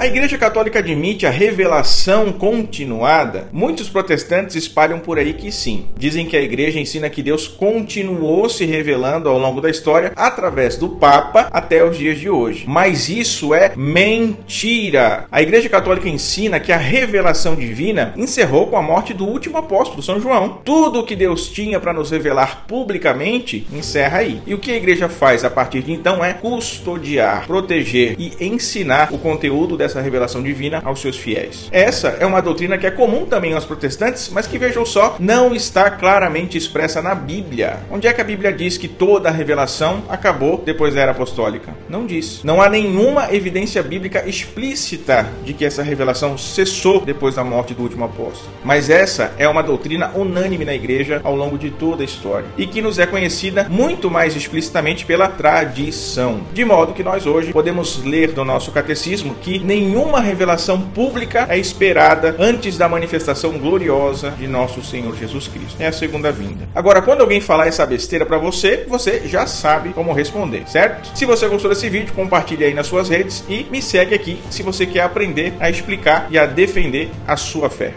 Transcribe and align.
A 0.00 0.06
Igreja 0.06 0.38
Católica 0.38 0.78
admite 0.78 1.26
a 1.26 1.30
revelação 1.30 2.32
continuada? 2.32 3.50
Muitos 3.52 3.90
protestantes 3.90 4.56
espalham 4.56 4.98
por 4.98 5.18
aí 5.18 5.34
que 5.34 5.52
sim. 5.52 5.88
Dizem 5.94 6.24
que 6.24 6.38
a 6.38 6.40
Igreja 6.40 6.80
ensina 6.80 7.10
que 7.10 7.22
Deus 7.22 7.46
continuou 7.46 8.48
se 8.48 8.64
revelando 8.64 9.28
ao 9.28 9.38
longo 9.38 9.60
da 9.60 9.68
história 9.68 10.10
através 10.16 10.78
do 10.78 10.88
Papa 10.88 11.48
até 11.52 11.84
os 11.84 11.98
dias 11.98 12.18
de 12.18 12.30
hoje. 12.30 12.64
Mas 12.66 13.10
isso 13.10 13.52
é 13.52 13.72
mentira. 13.76 15.26
A 15.30 15.42
Igreja 15.42 15.68
Católica 15.68 16.08
ensina 16.08 16.58
que 16.58 16.72
a 16.72 16.78
revelação 16.78 17.54
divina 17.54 18.14
encerrou 18.16 18.68
com 18.68 18.78
a 18.78 18.82
morte 18.82 19.12
do 19.12 19.26
último 19.26 19.58
apóstolo, 19.58 20.02
São 20.02 20.18
João. 20.18 20.62
Tudo 20.64 21.00
o 21.00 21.04
que 21.04 21.14
Deus 21.14 21.50
tinha 21.50 21.78
para 21.78 21.92
nos 21.92 22.10
revelar 22.10 22.64
publicamente 22.66 23.66
encerra 23.70 24.20
aí. 24.20 24.40
E 24.46 24.54
o 24.54 24.58
que 24.58 24.72
a 24.72 24.76
Igreja 24.76 25.10
faz 25.10 25.44
a 25.44 25.50
partir 25.50 25.82
de 25.82 25.92
então 25.92 26.24
é 26.24 26.32
custodiar, 26.32 27.46
proteger 27.46 28.16
e 28.18 28.32
ensinar 28.46 29.12
o 29.12 29.18
conteúdo 29.18 29.76
dessa 29.76 29.89
essa 29.90 30.00
revelação 30.00 30.42
divina 30.42 30.80
aos 30.84 31.00
seus 31.00 31.16
fiéis. 31.16 31.68
Essa 31.70 32.16
é 32.20 32.26
uma 32.26 32.40
doutrina 32.40 32.78
que 32.78 32.86
é 32.86 32.90
comum 32.90 33.26
também 33.26 33.52
aos 33.52 33.64
protestantes, 33.64 34.30
mas 34.32 34.46
que 34.46 34.58
vejam 34.58 34.86
só, 34.86 35.16
não 35.18 35.54
está 35.54 35.90
claramente 35.90 36.56
expressa 36.56 37.02
na 37.02 37.14
Bíblia. 37.14 37.80
Onde 37.90 38.06
é 38.06 38.12
que 38.12 38.20
a 38.20 38.24
Bíblia 38.24 38.52
diz 38.52 38.78
que 38.78 38.88
toda 38.88 39.28
a 39.28 39.32
revelação 39.32 40.02
acabou 40.08 40.62
depois 40.64 40.94
da 40.94 41.02
era 41.02 41.12
apostólica? 41.12 41.74
Não 41.88 42.06
diz. 42.06 42.42
Não 42.44 42.62
há 42.62 42.68
nenhuma 42.68 43.34
evidência 43.34 43.82
bíblica 43.82 44.28
explícita 44.28 45.28
de 45.44 45.52
que 45.52 45.64
essa 45.64 45.82
revelação 45.82 46.38
cessou 46.38 47.00
depois 47.00 47.34
da 47.34 47.44
morte 47.44 47.74
do 47.74 47.82
último 47.82 48.04
apóstolo. 48.04 48.50
Mas 48.64 48.88
essa 48.88 49.32
é 49.38 49.48
uma 49.48 49.62
doutrina 49.62 50.10
unânime 50.14 50.64
na 50.64 50.74
igreja 50.74 51.20
ao 51.24 51.34
longo 51.34 51.58
de 51.58 51.70
toda 51.70 52.02
a 52.02 52.04
história 52.04 52.46
e 52.56 52.66
que 52.66 52.82
nos 52.82 52.98
é 52.98 53.06
conhecida 53.06 53.66
muito 53.68 54.10
mais 54.10 54.36
explicitamente 54.36 55.04
pela 55.04 55.28
tradição. 55.28 56.40
De 56.52 56.64
modo 56.64 56.92
que 56.92 57.02
nós 57.02 57.26
hoje 57.26 57.52
podemos 57.52 58.02
ler 58.04 58.32
do 58.32 58.44
nosso 58.44 58.70
catecismo 58.70 59.34
que 59.40 59.58
nem 59.58 59.79
nenhuma 59.80 60.20
revelação 60.20 60.80
pública 60.80 61.46
é 61.48 61.58
esperada 61.58 62.36
antes 62.38 62.76
da 62.76 62.88
manifestação 62.88 63.58
gloriosa 63.58 64.30
de 64.32 64.46
nosso 64.46 64.82
Senhor 64.82 65.16
Jesus 65.16 65.48
Cristo. 65.48 65.76
É 65.80 65.86
a 65.86 65.92
segunda 65.92 66.30
vinda. 66.30 66.68
Agora, 66.74 67.00
quando 67.00 67.22
alguém 67.22 67.40
falar 67.40 67.66
essa 67.66 67.86
besteira 67.86 68.26
para 68.26 68.38
você, 68.38 68.84
você 68.86 69.22
já 69.26 69.46
sabe 69.46 69.90
como 69.90 70.12
responder, 70.12 70.64
certo? 70.68 71.16
Se 71.16 71.24
você 71.24 71.48
gostou 71.48 71.70
desse 71.70 71.88
vídeo, 71.88 72.12
compartilhe 72.14 72.64
aí 72.64 72.74
nas 72.74 72.86
suas 72.86 73.08
redes 73.08 73.42
e 73.48 73.66
me 73.70 73.80
segue 73.80 74.14
aqui 74.14 74.38
se 74.50 74.62
você 74.62 74.84
quer 74.84 75.02
aprender 75.02 75.54
a 75.58 75.70
explicar 75.70 76.26
e 76.30 76.38
a 76.38 76.44
defender 76.44 77.10
a 77.26 77.36
sua 77.36 77.70
fé. 77.70 77.94